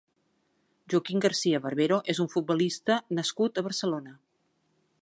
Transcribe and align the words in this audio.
Joaquín 0.93 1.19
García 1.25 1.59
Barbero 1.65 2.01
és 2.15 2.23
un 2.25 2.33
futbolista 2.37 2.99
nascut 3.21 3.61
a 3.63 3.67
Barcelona. 3.71 4.19